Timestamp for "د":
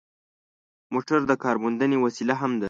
1.27-1.31